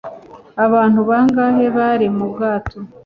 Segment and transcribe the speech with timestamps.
[0.65, 2.77] abantu bangahe bari mu bwato